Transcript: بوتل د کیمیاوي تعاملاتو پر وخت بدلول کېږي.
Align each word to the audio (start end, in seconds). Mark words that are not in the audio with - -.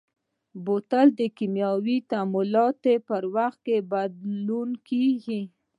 بوتل 0.65 1.07
د 1.19 1.21
کیمیاوي 1.37 1.97
تعاملاتو 2.11 2.93
پر 3.07 3.23
وخت 3.35 3.63
بدلول 3.91 4.71
کېږي. 4.89 5.41